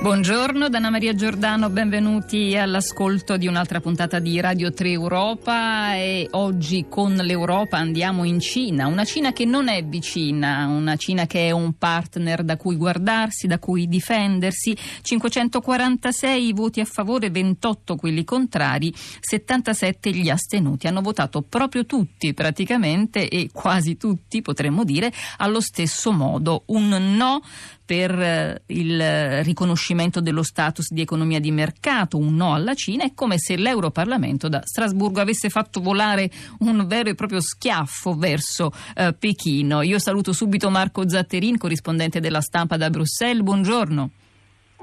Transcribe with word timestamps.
Buongiorno 0.00 0.68
Dana 0.68 0.90
Maria 0.90 1.12
Giordano, 1.12 1.70
benvenuti 1.70 2.56
all'ascolto 2.56 3.36
di 3.36 3.48
un'altra 3.48 3.80
puntata 3.80 4.20
di 4.20 4.40
Radio 4.40 4.72
3 4.72 4.90
Europa. 4.90 5.96
E 5.96 6.28
oggi 6.30 6.86
con 6.88 7.14
l'Europa 7.14 7.78
andiamo 7.78 8.22
in 8.22 8.38
Cina, 8.38 8.86
una 8.86 9.04
Cina 9.04 9.32
che 9.32 9.44
non 9.44 9.66
è 9.66 9.84
vicina, 9.84 10.68
una 10.68 10.94
Cina 10.94 11.26
che 11.26 11.48
è 11.48 11.50
un 11.50 11.72
partner 11.72 12.44
da 12.44 12.56
cui 12.56 12.76
guardarsi, 12.76 13.48
da 13.48 13.58
cui 13.58 13.88
difendersi, 13.88 14.76
546 15.02 16.52
voti 16.52 16.78
a 16.78 16.84
favore, 16.84 17.30
28 17.30 17.96
quelli 17.96 18.22
contrari, 18.22 18.94
77 18.94 20.10
gli 20.12 20.30
astenuti, 20.30 20.86
hanno 20.86 21.00
votato 21.00 21.42
proprio 21.42 21.84
tutti 21.86 22.32
praticamente 22.34 23.28
e 23.28 23.50
quasi 23.52 23.96
tutti 23.96 24.42
potremmo 24.42 24.84
dire 24.84 25.12
allo 25.38 25.60
stesso 25.60 26.12
modo, 26.12 26.62
un 26.66 27.16
no 27.16 27.42
per 27.88 28.20
eh, 28.20 28.62
il 28.66 29.42
riconoscimento 29.44 30.20
dello 30.20 30.42
status 30.42 30.92
di 30.92 31.00
economia 31.00 31.40
di 31.40 31.50
mercato, 31.50 32.18
un 32.18 32.34
no 32.34 32.52
alla 32.52 32.74
Cina, 32.74 33.04
è 33.04 33.14
come 33.14 33.38
se 33.38 33.56
l'Europarlamento 33.56 34.50
da 34.50 34.60
Strasburgo 34.62 35.22
avesse 35.22 35.48
fatto 35.48 35.80
volare 35.80 36.30
un 36.58 36.86
vero 36.86 37.08
e 37.08 37.14
proprio 37.14 37.40
schiaffo 37.40 38.14
verso 38.14 38.70
eh, 38.94 39.14
Pechino. 39.14 39.80
Io 39.80 39.98
saluto 39.98 40.34
subito 40.34 40.68
Marco 40.68 41.08
Zatterin, 41.08 41.56
corrispondente 41.56 42.20
della 42.20 42.42
stampa 42.42 42.76
da 42.76 42.90
Bruxelles. 42.90 43.42
Buongiorno. 43.42 44.10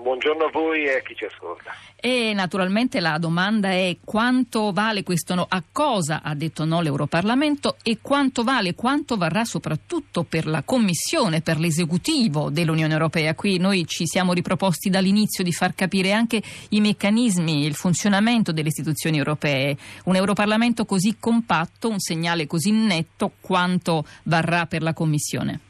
Buongiorno 0.05 0.43
a 0.43 0.49
voi 0.51 0.83
e 0.83 0.97
a 0.97 1.01
chi 1.01 1.15
ci 1.15 1.25
ascolta. 1.25 1.73
E 1.95 2.31
naturalmente 2.35 2.99
la 2.99 3.17
domanda 3.17 3.69
è 3.71 3.97
quanto 4.05 4.71
vale 4.71 5.01
questo 5.01 5.33
no? 5.33 5.47
A 5.49 5.63
cosa 5.71 6.21
ha 6.21 6.35
detto 6.35 6.63
no 6.63 6.81
l'Europarlamento 6.81 7.77
e 7.81 7.97
quanto 8.03 8.43
vale, 8.43 8.75
quanto 8.75 9.17
varrà 9.17 9.45
soprattutto 9.45 10.21
per 10.21 10.45
la 10.45 10.61
Commissione, 10.61 11.41
per 11.41 11.57
l'esecutivo 11.57 12.51
dell'Unione 12.51 12.93
Europea? 12.93 13.33
Qui 13.33 13.57
noi 13.57 13.87
ci 13.87 14.05
siamo 14.05 14.33
riproposti 14.33 14.91
dall'inizio 14.91 15.43
di 15.43 15.51
far 15.51 15.73
capire 15.73 16.11
anche 16.11 16.39
i 16.69 16.81
meccanismi, 16.81 17.65
il 17.65 17.73
funzionamento 17.73 18.51
delle 18.51 18.67
istituzioni 18.67 19.17
europee. 19.17 19.75
Un 20.03 20.15
Europarlamento 20.15 20.85
così 20.85 21.17
compatto, 21.19 21.89
un 21.89 21.99
segnale 21.99 22.45
così 22.45 22.69
netto, 22.69 23.31
quanto 23.41 24.05
varrà 24.25 24.67
per 24.67 24.83
la 24.83 24.93
Commissione? 24.93 25.61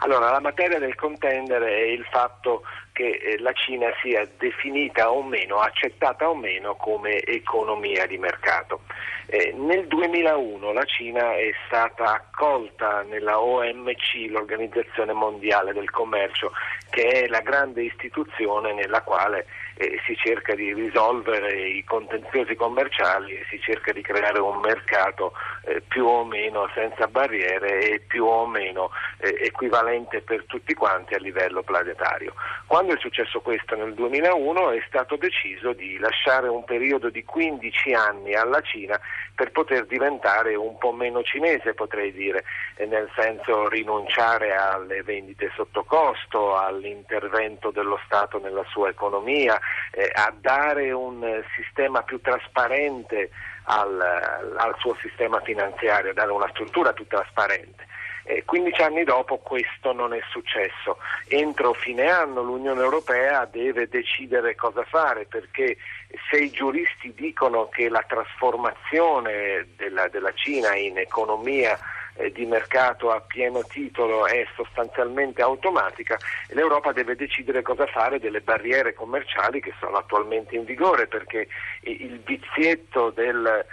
Allora, 0.00 0.30
la 0.30 0.40
materia 0.40 0.78
del 0.78 0.94
contender 0.94 1.62
è 1.62 1.82
il 1.82 2.04
fatto 2.10 2.62
che 2.92 3.20
eh, 3.22 3.38
la 3.40 3.52
Cina 3.52 3.88
sia 4.02 4.26
definita 4.38 5.10
o 5.10 5.22
meno, 5.22 5.58
accettata 5.58 6.28
o 6.28 6.34
meno 6.34 6.74
come 6.76 7.20
economia 7.20 8.06
di 8.06 8.18
mercato. 8.18 8.80
Eh, 9.28 9.52
nel 9.56 9.86
2001 9.88 10.72
la 10.72 10.84
Cina 10.84 11.34
è 11.34 11.50
stata 11.66 12.14
accolta 12.14 13.02
nella 13.02 13.40
OMC, 13.40 14.28
l'Organizzazione 14.30 15.12
Mondiale 15.12 15.72
del 15.72 15.90
Commercio, 15.90 16.52
che 16.90 17.08
è 17.08 17.26
la 17.26 17.40
grande 17.40 17.82
istituzione 17.82 18.72
nella 18.72 19.02
quale 19.02 19.46
eh, 19.76 20.00
si 20.06 20.16
cerca 20.16 20.54
di 20.54 20.72
risolvere 20.72 21.68
i 21.68 21.84
contenziosi 21.84 22.54
commerciali 22.54 23.32
e 23.32 23.44
si 23.50 23.60
cerca 23.60 23.92
di 23.92 24.00
creare 24.00 24.38
un 24.38 24.58
mercato 24.60 25.32
eh, 25.64 25.82
più 25.86 26.06
o 26.06 26.24
meno 26.24 26.70
senza 26.74 27.06
barriere 27.08 27.80
e 27.90 28.00
più 28.00 28.24
o 28.24 28.46
meno 28.46 28.90
eh, 29.18 29.44
equivalente 29.96 30.20
per 30.20 30.44
tutti 30.46 30.74
quanti 30.74 31.14
a 31.14 31.18
livello 31.18 31.62
planetario. 31.62 32.34
Quando 32.66 32.94
è 32.94 32.98
successo 32.98 33.40
questo 33.40 33.74
nel 33.74 33.94
2001 33.94 34.70
è 34.70 34.82
stato 34.86 35.16
deciso 35.16 35.72
di 35.72 35.98
lasciare 35.98 36.48
un 36.48 36.64
periodo 36.64 37.08
di 37.08 37.24
15 37.24 37.94
anni 37.94 38.34
alla 38.34 38.60
Cina 38.60 39.00
per 39.34 39.50
poter 39.50 39.86
diventare 39.86 40.54
un 40.54 40.78
po' 40.78 40.92
meno 40.92 41.22
cinese, 41.22 41.74
potrei 41.74 42.12
dire, 42.12 42.44
nel 42.86 43.10
senso 43.16 43.68
rinunciare 43.68 44.54
alle 44.54 45.02
vendite 45.02 45.50
sotto 45.54 45.84
costo, 45.84 46.56
all'intervento 46.56 47.70
dello 47.70 47.98
Stato 48.04 48.38
nella 48.38 48.64
sua 48.68 48.88
economia, 48.88 49.58
eh, 49.90 50.10
a 50.12 50.32
dare 50.38 50.92
un 50.92 51.42
sistema 51.54 52.02
più 52.02 52.20
trasparente 52.20 53.30
al, 53.64 54.00
al 54.56 54.74
suo 54.78 54.96
sistema 55.00 55.40
finanziario, 55.40 56.14
dare 56.14 56.30
una 56.30 56.48
struttura 56.50 56.92
più 56.92 57.06
trasparente. 57.06 57.84
Eh, 58.28 58.42
15 58.44 58.82
anni 58.82 59.04
dopo 59.04 59.38
questo 59.38 59.92
non 59.92 60.12
è 60.12 60.18
successo. 60.30 60.98
Entro 61.28 61.72
fine 61.74 62.08
anno 62.08 62.42
l'Unione 62.42 62.82
Europea 62.82 63.44
deve 63.44 63.88
decidere 63.88 64.56
cosa 64.56 64.82
fare 64.82 65.26
perché 65.26 65.76
se 66.28 66.38
i 66.38 66.50
giuristi 66.50 67.14
dicono 67.14 67.68
che 67.68 67.88
la 67.88 68.04
trasformazione 68.04 69.68
della, 69.76 70.08
della 70.08 70.32
Cina 70.34 70.74
in 70.74 70.98
economia 70.98 71.78
eh, 72.16 72.32
di 72.32 72.46
mercato 72.46 73.12
a 73.12 73.20
pieno 73.20 73.62
titolo 73.62 74.26
è 74.26 74.44
sostanzialmente 74.56 75.42
automatica, 75.42 76.18
l'Europa 76.48 76.90
deve 76.92 77.14
decidere 77.14 77.62
cosa 77.62 77.86
fare 77.86 78.18
delle 78.18 78.40
barriere 78.40 78.92
commerciali 78.92 79.60
che 79.60 79.72
sono 79.78 79.98
attualmente 79.98 80.56
in 80.56 80.64
vigore 80.64 81.06
perché 81.06 81.46
il 81.82 82.18
vizietto 82.24 83.10
del 83.10 83.64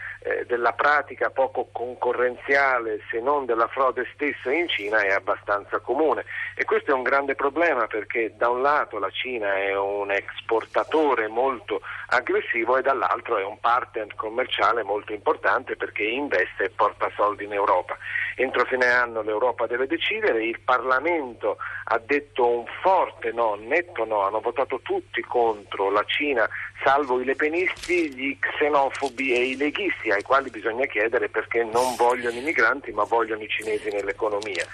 della 0.54 0.74
pratica 0.74 1.32
poco 1.32 1.70
concorrenziale 1.72 3.00
se 3.10 3.20
non 3.20 3.46
della 3.46 3.68
frode 3.68 4.08
stessa 4.14 4.52
in 4.52 4.68
Cina 4.68 5.02
è 5.02 5.10
abbastanza 5.10 5.80
comune 5.80 6.26
e 6.56 6.64
questo 6.64 6.92
è 6.92 6.94
un 6.94 7.02
grande 7.02 7.34
problema 7.34 7.88
perché 7.88 8.34
da 8.38 8.50
un 8.50 8.62
lato 8.62 9.00
la 9.00 9.10
Cina 9.10 9.56
è 9.56 9.76
un 9.76 10.12
esportatore 10.12 11.28
molto 11.28 11.82
aggressivo 12.10 12.78
e 12.78 12.84
dall'altro 12.84 13.38
è 13.38 13.44
un 13.44 13.60
partner 13.60 14.14
commerciale 14.14 14.84
molto 14.84 15.12
importante 15.12 15.76
perché 15.76 16.04
investe 16.04 16.66
e 16.66 16.70
porta 16.70 17.10
soldi 17.16 17.46
in 17.46 17.54
Europa. 17.54 17.98
Entro 18.36 18.66
fine 18.66 18.86
anno 18.86 19.24
l'Europa 19.24 19.66
deve 19.66 19.88
decidere, 19.88 20.46
il 20.46 20.60
Parlamento 20.60 21.58
ha 21.86 21.98
detto 21.98 22.48
un 22.48 22.66
forte 22.82 23.32
no, 23.32 23.56
netto 23.56 24.06
no, 24.06 24.22
hanno 24.22 24.40
votato 24.40 24.82
tutti 24.84 25.22
contro 25.22 25.90
la 25.90 26.04
Cina 26.06 26.48
salvo 26.82 27.20
i 27.20 27.26
lepenisti, 27.26 28.14
gli 28.14 28.38
xenofobi 28.40 29.34
e 29.34 29.50
i 29.50 29.58
leghisti 29.58 30.12
ai 30.12 30.22
quali 30.24 30.50
bisogna 30.50 30.86
chiedere 30.86 31.30
perché 31.30 31.64
non 31.64 31.96
vogliono 31.96 32.38
i 32.38 32.42
migranti 32.42 32.92
ma 32.92 33.04
vogliono 33.04 33.42
i 33.44 33.48
cinesi 33.48 33.90
nell'economia. 33.90 34.66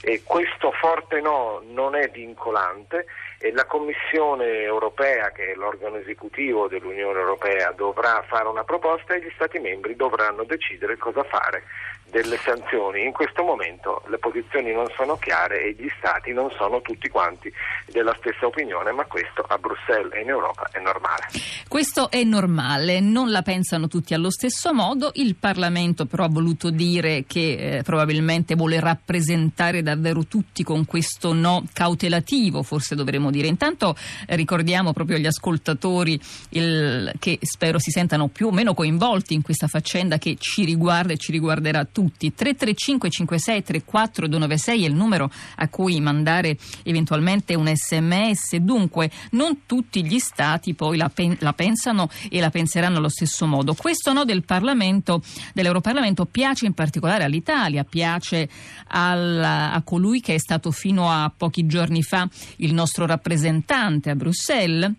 E 0.00 0.22
questo 0.24 0.70
forte 0.72 1.20
no 1.20 1.62
non 1.68 1.94
è 1.94 2.08
vincolante 2.08 3.06
e 3.38 3.52
la 3.52 3.66
Commissione 3.66 4.62
europea, 4.62 5.30
che 5.30 5.52
è 5.52 5.54
l'organo 5.54 5.96
esecutivo 5.96 6.68
dell'Unione 6.68 7.18
europea, 7.18 7.72
dovrà 7.72 8.24
fare 8.26 8.48
una 8.48 8.64
proposta 8.64 9.14
e 9.14 9.20
gli 9.20 9.30
Stati 9.34 9.58
membri 9.58 9.94
dovranno 9.94 10.44
decidere 10.44 10.96
cosa 10.96 11.22
fare 11.24 11.62
delle 12.10 12.38
sanzioni. 12.38 13.04
In 13.04 13.12
questo 13.12 13.42
momento 13.42 14.02
le 14.08 14.18
posizioni 14.18 14.72
non 14.72 14.86
sono 14.96 15.16
chiare 15.16 15.64
e 15.64 15.76
gli 15.78 15.88
Stati 15.98 16.32
non 16.32 16.50
sono 16.56 16.80
tutti 16.80 17.08
quanti 17.08 17.52
della 17.90 18.14
stessa 18.18 18.46
opinione, 18.46 18.92
ma 18.92 19.04
questo 19.04 19.44
a 19.46 19.58
Bruxelles 19.58 20.12
e 20.14 20.20
in 20.20 20.28
Europa 20.28 20.68
è 20.72 20.80
normale. 20.80 21.26
Questo 21.66 22.10
è 22.10 22.22
normale, 22.24 23.00
non 23.00 23.30
la 23.30 23.42
pensano 23.42 23.88
tutti 23.88 24.14
allo 24.14 24.30
stesso 24.30 24.72
modo. 24.72 25.10
Il 25.14 25.36
Parlamento 25.36 26.06
però 26.06 26.24
ha 26.24 26.28
voluto 26.28 26.70
dire 26.70 27.24
che 27.26 27.78
eh, 27.78 27.82
probabilmente 27.82 28.54
vuole 28.54 28.80
rappresentare 28.80 29.82
davvero 29.82 30.24
tutti 30.26 30.62
con 30.62 30.86
questo 30.86 31.32
no 31.32 31.64
cautelativo, 31.72 32.62
forse 32.62 32.94
dovremmo 32.94 33.30
dire. 33.30 33.48
Intanto 33.48 33.96
eh, 34.26 34.36
ricordiamo 34.36 34.92
proprio 34.92 35.16
agli 35.16 35.26
ascoltatori 35.26 36.18
il, 36.50 37.12
che 37.18 37.38
spero 37.42 37.78
si 37.78 37.90
sentano 37.90 38.28
più 38.28 38.46
o 38.46 38.52
meno 38.52 38.72
coinvolti 38.72 39.34
in 39.34 39.42
questa 39.42 39.66
faccenda 39.66 40.16
che 40.18 40.36
ci 40.38 40.64
riguarda 40.64 41.12
e 41.12 41.16
ci 41.16 41.32
riguarderà 41.32 41.84
tutti 41.84 41.97
tutti. 41.98 42.32
335 42.32 43.10
56 43.10 43.62
34 43.64 44.28
296 44.28 44.84
è 44.84 44.86
il 44.86 44.94
numero 44.94 45.28
a 45.56 45.68
cui 45.68 46.00
mandare 46.00 46.56
eventualmente 46.84 47.56
un 47.56 47.68
sms. 47.74 48.54
Dunque, 48.58 49.10
non 49.32 49.62
tutti 49.66 50.06
gli 50.06 50.20
Stati 50.20 50.74
poi 50.74 50.96
la, 50.96 51.08
pen- 51.08 51.36
la 51.40 51.52
pensano 51.52 52.08
e 52.30 52.38
la 52.38 52.50
penseranno 52.50 52.98
allo 52.98 53.08
stesso 53.08 53.46
modo. 53.46 53.74
Questo 53.74 54.12
no 54.12 54.24
del 54.24 54.44
Parlamento, 54.44 55.20
dell'Europarlamento 55.52 56.24
piace 56.24 56.66
in 56.66 56.74
particolare 56.74 57.24
all'Italia, 57.24 57.82
piace 57.82 58.48
al, 58.86 59.42
a 59.42 59.82
colui 59.84 60.20
che 60.20 60.34
è 60.34 60.38
stato 60.38 60.70
fino 60.70 61.10
a 61.10 61.32
pochi 61.36 61.66
giorni 61.66 62.04
fa 62.04 62.28
il 62.58 62.74
nostro 62.74 63.06
rappresentante 63.06 64.10
a 64.10 64.14
Bruxelles 64.14 64.92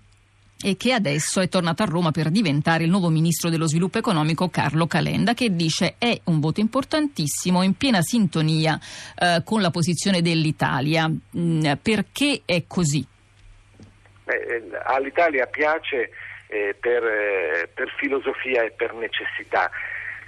e 0.62 0.76
che 0.76 0.92
adesso 0.94 1.40
è 1.40 1.48
tornato 1.48 1.84
a 1.84 1.86
Roma 1.86 2.12
per 2.12 2.30
diventare 2.30 2.84
il 2.84 2.90
nuovo 2.90 3.10
ministro 3.10 3.50
dello 3.50 3.68
sviluppo 3.68 3.98
economico 3.98 4.50
Carlo 4.50 4.88
Calenda, 4.88 5.34
che 5.34 5.56
dice 5.56 5.96
è 5.98 6.20
un 6.26 6.40
voto 6.40 6.60
importantissimo, 6.60 7.64
in 7.64 7.76
piena 7.76 8.02
sintonia 8.02 8.78
eh, 9.18 9.42
con 9.46 9.62
la 9.62 9.70
posizione 9.72 10.22
dell'Italia. 10.22 11.08
Mm, 11.08 11.72
perché 11.82 12.42
è 12.46 12.64
così? 12.68 13.06
Beh, 14.26 14.34
eh, 14.34 14.64
all'Italia 14.84 15.46
piace 15.46 16.12
eh, 16.48 16.76
per, 16.80 17.04
eh, 17.04 17.70
per 17.74 17.94
filosofia 17.98 18.64
e 18.64 18.72
per 18.72 18.94
necessità. 18.94 19.72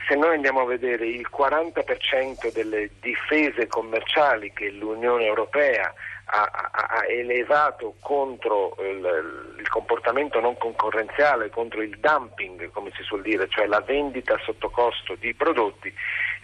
Se 0.07 0.15
noi 0.15 0.35
andiamo 0.35 0.61
a 0.61 0.65
vedere 0.65 1.05
il 1.05 1.27
40% 1.31 2.51
delle 2.51 2.89
difese 2.99 3.67
commerciali 3.67 4.51
che 4.53 4.69
l'Unione 4.69 5.25
Europea 5.25 5.93
ha, 6.25 6.69
ha, 6.71 7.05
elevato 7.07 7.95
contro 7.99 8.75
il, 8.79 9.55
il, 9.57 9.67
comportamento 9.69 10.39
non 10.39 10.57
concorrenziale, 10.57 11.49
contro 11.49 11.81
il 11.81 11.97
dumping, 11.99 12.71
come 12.71 12.91
si 12.95 13.03
suol 13.03 13.21
dire, 13.21 13.47
cioè 13.49 13.65
la 13.67 13.81
vendita 13.81 14.37
sotto 14.43 14.69
costo 14.69 15.15
di 15.15 15.33
prodotti 15.33 15.93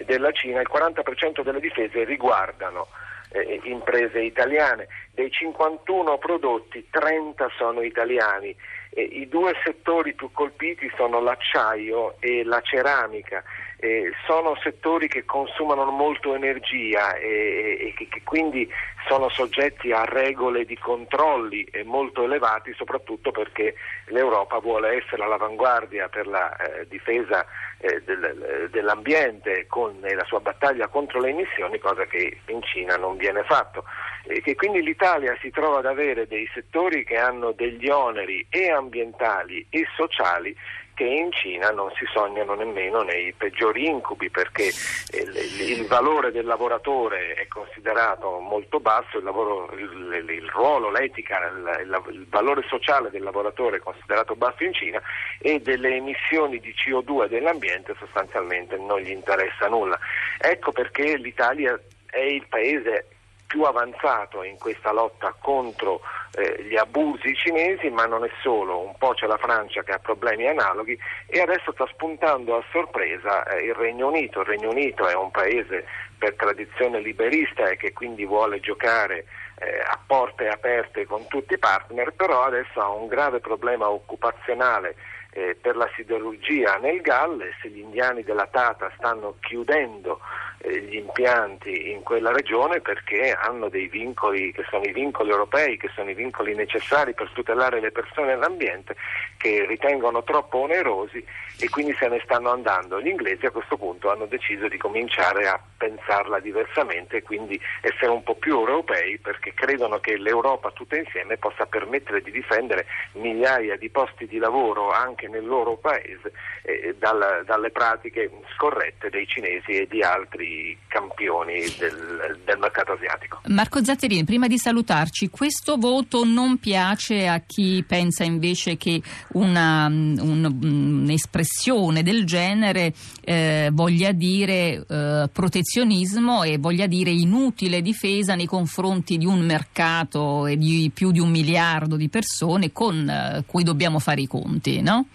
della 0.05 0.31
Cina, 0.31 0.59
il 0.61 0.69
40% 0.71 1.41
delle 1.41 1.59
difese 1.59 2.03
riguardano 2.03 2.87
eh, 3.29 3.61
imprese 3.63 4.21
italiane. 4.21 4.87
Dei 5.11 5.31
51 5.31 6.17
prodotti 6.17 6.87
30 6.89 7.49
sono 7.57 7.81
italiani. 7.81 8.55
I 8.99 9.27
due 9.27 9.53
settori 9.63 10.15
più 10.15 10.31
colpiti 10.31 10.91
sono 10.95 11.21
l'acciaio 11.21 12.15
e 12.19 12.43
la 12.43 12.59
ceramica. 12.61 13.43
Eh, 13.79 14.11
sono 14.25 14.57
settori 14.63 15.07
che 15.07 15.23
consumano 15.23 15.85
molto 15.91 16.33
energia 16.33 17.15
e, 17.15 17.77
e 17.79 17.93
che, 17.95 18.07
che, 18.07 18.23
quindi 18.23 18.67
sono 19.07 19.29
soggetti 19.29 19.91
a 19.91 20.03
regole 20.03 20.65
di 20.65 20.75
controlli 20.79 21.63
molto 21.83 22.23
elevati, 22.23 22.73
soprattutto 22.73 23.29
perché 23.29 23.75
l'Europa 24.05 24.57
vuole 24.57 24.97
essere 24.97 25.23
all'avanguardia 25.23 26.09
per 26.09 26.25
la 26.25 26.55
eh, 26.55 26.87
difesa 26.87 27.45
eh, 27.77 28.01
del, 28.03 28.67
dell'ambiente 28.71 29.67
con 29.67 29.95
la 30.01 30.25
sua 30.25 30.39
battaglia 30.39 30.87
contro 30.87 31.19
le 31.19 31.29
emissioni, 31.29 31.77
cosa 31.77 32.05
che 32.05 32.39
in 32.47 32.63
Cina 32.63 32.95
non 32.95 33.15
viene 33.15 33.43
fatto. 33.43 33.83
E 34.25 34.41
che 34.41 34.55
quindi 34.55 34.81
l'Italia 34.81 35.37
si 35.39 35.51
trova 35.51 35.77
ad 35.77 35.85
avere 35.85 36.25
dei 36.25 36.49
settori 36.51 37.05
che 37.05 37.17
hanno 37.17 37.51
degli 37.51 37.87
oneri 37.89 38.45
e 38.49 38.71
ambientali 38.71 39.67
e 39.69 39.85
sociali 39.95 40.55
che 40.97 41.03
in 41.03 41.31
Cina 41.31 41.69
non 41.69 41.91
si 41.91 42.05
sognano 42.11 42.55
nemmeno 42.55 43.03
nei 43.03 43.31
peggiori 43.31 43.85
incubi 43.85 44.31
perché 44.31 44.63
il, 44.63 45.69
il 45.69 45.85
valore 45.85 46.31
del 46.31 46.45
lavoratore 46.45 47.33
è 47.33 47.47
considerato 47.47 48.39
molto 48.39 48.79
basso, 48.79 49.19
il, 49.19 49.23
lavoro, 49.23 49.71
il, 49.77 50.25
il 50.27 50.49
ruolo, 50.49 50.89
l'etica, 50.89 51.37
il, 51.49 52.03
il, 52.09 52.25
valore 52.27 52.63
sociale 52.67 53.11
del 53.11 53.21
lavoratore 53.21 53.77
è 53.77 53.79
considerato 53.79 54.35
basso 54.35 54.63
in 54.63 54.73
Cina 54.73 54.99
e 55.37 55.61
delle 55.61 55.97
emissioni 55.97 56.59
di 56.59 56.73
CO2 56.73 57.27
dell'ambiente 57.27 57.93
sostanzialmente 57.99 58.75
non 58.77 58.99
gli 58.99 59.11
interessa 59.11 59.67
nulla. 59.67 59.99
Ecco 60.39 60.71
perché 60.71 61.15
l'Italia 61.17 61.79
è 62.09 62.21
il 62.21 62.47
paese 62.49 63.16
più 63.47 63.63
avanzato 63.63 64.43
in 64.43 64.57
questa 64.57 64.91
lotta 64.91 65.33
contro 65.39 66.01
eh, 66.33 66.63
gli 66.63 66.75
abusi 66.75 67.33
cinesi, 67.33 67.89
ma 67.89 68.05
non 68.05 68.25
è 68.25 68.29
solo, 68.41 68.79
un 68.79 68.93
po' 68.97 69.13
c'è 69.13 69.25
la 69.25 69.37
Francia 69.37 69.81
che 69.83 69.93
ha 69.93 69.99
problemi 69.99 70.45
analoghi 70.47 70.99
e 71.25 71.39
adesso 71.39 71.71
sta 71.71 71.87
spuntando 71.87 72.57
a 72.57 72.63
sorpresa 72.71 73.45
eh, 73.45 73.63
il 73.63 73.73
Regno 73.73 74.07
Unito. 74.07 74.41
Il 74.41 74.47
Regno 74.47 74.69
Unito 74.69 75.07
è 75.07 75.15
un 75.15 75.31
paese 75.31 75.85
per 76.17 76.35
tradizione 76.35 76.99
liberista 76.99 77.69
e 77.69 77.77
che 77.77 77.93
quindi 77.93 78.25
vuole 78.25 78.59
giocare 78.59 79.25
eh, 79.59 79.79
a 79.79 79.97
porte 80.05 80.47
aperte 80.49 81.05
con 81.05 81.25
tutti 81.27 81.53
i 81.53 81.57
partner, 81.57 82.11
però 82.13 82.43
adesso 82.43 82.79
ha 82.81 82.89
un 82.89 83.07
grave 83.07 83.39
problema 83.39 83.89
occupazionale 83.89 84.95
eh, 85.31 85.55
per 85.59 85.75
la 85.75 85.89
siderurgia 85.95 86.77
nel 86.77 87.01
Galles, 87.01 87.55
gli 87.63 87.79
indiani 87.79 88.23
della 88.23 88.47
Tata 88.47 88.91
stanno 88.97 89.35
chiudendo 89.39 90.19
gli 90.63 90.95
impianti 90.95 91.91
in 91.91 92.01
quella 92.03 92.31
regione 92.31 92.81
perché 92.81 93.31
hanno 93.31 93.69
dei 93.69 93.87
vincoli 93.87 94.51
che 94.51 94.65
sono 94.69 94.83
i 94.83 94.91
vincoli 94.91 95.29
europei, 95.29 95.77
che 95.77 95.89
sono 95.93 96.09
i 96.09 96.15
vincoli 96.15 96.55
necessari 96.55 97.13
per 97.13 97.29
tutelare 97.31 97.79
le 97.79 97.91
persone 97.91 98.33
e 98.33 98.35
l'ambiente, 98.35 98.95
che 99.37 99.65
ritengono 99.65 100.23
troppo 100.23 100.59
onerosi 100.59 101.23
e 101.59 101.69
quindi 101.69 101.95
se 101.97 102.07
ne 102.07 102.21
stanno 102.23 102.51
andando. 102.51 103.01
Gli 103.01 103.07
inglesi 103.07 103.45
a 103.45 103.51
questo 103.51 103.77
punto 103.77 104.11
hanno 104.11 104.25
deciso 104.25 104.67
di 104.67 104.77
cominciare 104.77 105.47
a 105.47 105.59
pensarla 105.77 106.39
diversamente 106.39 107.17
e 107.17 107.23
quindi 107.23 107.59
essere 107.81 108.11
un 108.11 108.23
po' 108.23 108.35
più 108.35 108.57
europei 108.57 109.17
perché 109.17 109.53
credono 109.53 109.99
che 109.99 110.17
l'Europa 110.17 110.71
tutta 110.71 110.97
insieme 110.97 111.37
possa 111.37 111.65
permettere 111.65 112.21
di 112.21 112.31
difendere 112.31 112.85
migliaia 113.13 113.75
di 113.77 113.89
posti 113.89 114.27
di 114.27 114.37
lavoro 114.37 114.91
anche 114.91 115.27
nel 115.27 115.45
loro 115.45 115.75
paese 115.77 116.31
eh, 116.63 116.95
dal, 116.97 117.43
dalle 117.45 117.71
pratiche 117.71 118.29
scorrette 118.55 119.09
dei 119.09 119.27
cinesi 119.27 119.71
e 119.71 119.87
di 119.87 120.01
altri 120.01 120.77
campioni 120.87 121.61
del, 121.77 122.39
del 122.43 122.57
mercato 122.57 122.93
asiatico. 122.93 123.41
Marco 123.47 123.83
Zatterini, 123.83 124.23
prima 124.23 124.47
di 124.47 124.57
salutarci, 124.57 125.29
questo 125.29 125.77
voto 125.77 126.23
non 126.23 126.57
piace 126.57 127.27
a 127.27 127.41
chi 127.45 127.83
pensa 127.87 128.23
invece 128.23 128.77
che 128.77 129.01
una, 129.37 129.87
un, 129.87 130.57
un'espressione 130.61 132.03
del 132.03 132.25
genere 132.25 132.93
eh, 133.21 133.69
voglia 133.71 134.11
dire 134.11 134.85
eh, 134.87 135.29
protezionismo 135.31 136.43
e 136.43 136.57
voglia 136.57 136.87
dire 136.87 137.11
inutile 137.11 137.81
difesa 137.81 138.35
nei 138.35 138.45
confronti 138.45 139.17
di 139.17 139.25
un 139.25 139.39
mercato 139.39 140.45
e 140.45 140.57
di 140.57 140.91
più 140.93 141.11
di 141.11 141.19
un 141.19 141.29
miliardo 141.29 141.95
di 141.95 142.09
persone 142.09 142.71
con 142.71 143.09
eh, 143.09 143.43
cui 143.45 143.63
dobbiamo 143.63 143.99
fare 143.99 144.21
i 144.21 144.27
conti, 144.27 144.81
no? 144.81 145.05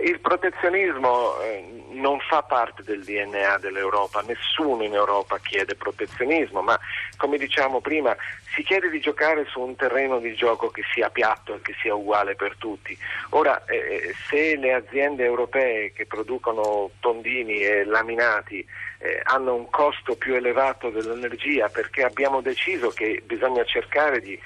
Il 0.00 0.20
protezionismo 0.20 1.38
eh, 1.40 1.84
non 1.90 2.18
fa 2.20 2.42
parte 2.42 2.82
del 2.82 3.04
DNA 3.04 3.58
dell'Europa, 3.58 4.22
nessuno 4.22 4.82
in 4.82 4.94
Europa 4.94 5.38
chiede 5.38 5.74
protezionismo, 5.74 6.62
ma 6.62 6.78
come 7.16 7.36
diciamo 7.36 7.80
prima 7.80 8.16
si 8.54 8.62
chiede 8.62 8.88
di 8.88 9.00
giocare 9.00 9.44
su 9.46 9.60
un 9.60 9.76
terreno 9.76 10.18
di 10.18 10.34
gioco 10.34 10.70
che 10.70 10.82
sia 10.92 11.10
piatto 11.10 11.54
e 11.54 11.60
che 11.62 11.74
sia 11.80 11.94
uguale 11.94 12.34
per 12.36 12.56
tutti. 12.56 12.96
Ora, 13.30 13.64
eh, 13.66 13.76
eh 13.76 14.14
se 14.28 14.56
le 14.56 14.72
aziende 14.72 15.24
europee 15.24 15.92
che 15.92 16.06
producono 16.06 16.90
tondini 17.00 17.60
e 17.60 17.84
laminati 17.84 18.66
eh, 18.98 19.20
hanno 19.24 19.54
un 19.54 19.68
costo 19.68 20.16
più 20.16 20.34
elevato 20.34 20.90
dell'energia 20.90 21.68
perché 21.68 22.02
abbiamo 22.02 22.40
deciso 22.40 22.90
che 22.90 23.22
bisogna 23.24 23.64
cercare 23.64 24.20
di 24.20 24.38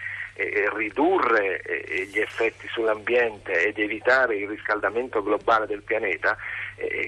ridurre 0.74 1.62
gli 2.10 2.18
effetti 2.18 2.68
sull'ambiente 2.68 3.66
ed 3.66 3.78
evitare 3.78 4.36
il 4.36 4.48
riscaldamento 4.48 5.22
globale 5.22 5.66
del 5.66 5.82
pianeta, 5.82 6.36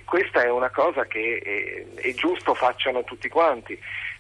questa 0.05 0.43
è 0.43 0.51
una 0.51 0.71
cosa 0.71 1.05
che 1.05 1.87
è 1.95 2.15
giusto 2.15 2.55
facciano 2.55 3.05
tutti 3.05 3.29
quanti 3.29 3.79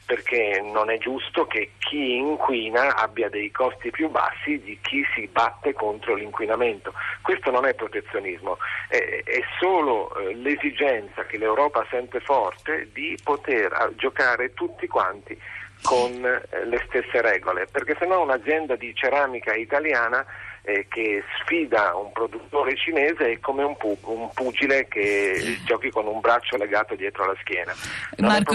perché 0.08 0.62
non 0.62 0.88
è 0.88 0.96
giusto 0.96 1.46
che 1.46 1.72
chi 1.76 2.16
inquina 2.16 2.96
abbia 2.96 3.28
dei 3.28 3.50
costi 3.50 3.90
più 3.90 4.08
bassi 4.08 4.58
di 4.58 4.78
chi 4.80 5.04
si 5.14 5.28
batte 5.30 5.74
contro 5.74 6.14
l'inquinamento. 6.14 6.94
Questo 7.20 7.50
non 7.50 7.66
è 7.66 7.74
protezionismo, 7.74 8.56
è, 8.88 9.22
solo 9.60 10.16
eh, 10.16 10.34
l'esigenza 10.34 11.26
che 11.26 11.36
l'Europa 11.36 11.86
sente 11.90 12.20
forte 12.20 12.88
di 12.94 13.18
poter 13.22 13.92
giocare 13.96 14.54
tutti 14.54 14.86
quanti 14.86 15.38
con 15.82 16.12
eh, 16.24 16.64
le 16.66 16.84
stesse 16.88 17.20
regole, 17.20 17.66
perché 17.70 17.96
se 17.98 18.06
no 18.06 18.20
un'azienda 18.22 18.76
di 18.76 18.94
ceramica 18.94 19.54
italiana 19.54 20.24
eh, 20.68 20.86
che 20.86 21.22
sfida 21.40 21.96
un 21.96 22.12
produttore 22.12 22.76
cinese 22.76 23.32
è 23.32 23.40
come 23.40 23.62
un, 23.62 23.74
pu- 23.76 23.96
un, 24.02 24.28
pugile 24.34 24.86
che 24.86 25.58
giochi 25.64 25.88
con 25.88 26.06
un 26.06 26.20
braccio 26.20 26.58
legato 26.58 26.94
dietro 26.94 27.24
alla 27.24 27.36
schiena. 27.40 27.72
Non 28.16 28.30
Marco 28.30 28.54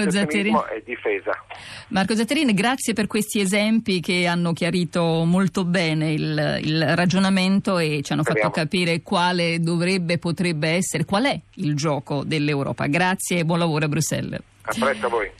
difesa. 0.83 1.43
Marco 1.87 2.15
Zatterini, 2.15 2.53
grazie 2.53 2.93
per 2.93 3.07
questi 3.07 3.39
esempi 3.39 3.99
che 3.99 4.27
hanno 4.27 4.53
chiarito 4.53 5.23
molto 5.25 5.65
bene 5.65 6.11
il, 6.11 6.59
il 6.63 6.95
ragionamento 6.95 7.79
e 7.79 8.01
ci 8.03 8.13
hanno 8.13 8.21
Speriamo. 8.21 8.49
fatto 8.49 8.61
capire 8.61 9.01
quale 9.01 9.59
dovrebbe, 9.59 10.19
potrebbe 10.19 10.69
essere, 10.69 11.05
qual 11.05 11.23
è 11.23 11.39
il 11.55 11.75
gioco 11.75 12.23
dell'Europa. 12.23 12.85
Grazie 12.85 13.39
e 13.39 13.45
buon 13.45 13.57
lavoro 13.57 13.85
a 13.85 13.87
Bruxelles. 13.87 14.39
A 14.65 14.73
presto 14.77 15.07
a 15.07 15.09
voi. 15.09 15.31